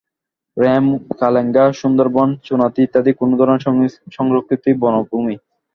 রেমা-কালেঙ্গা, 0.57 1.65
সুন্দরবন, 1.81 2.29
চুনাতি 2.43 2.79
ইত্যাদি 2.83 3.11
কোন 3.19 3.29
ধরনের 3.39 3.63
সংরক্ষিত 4.17 4.63
বনভূমি? 4.81 5.35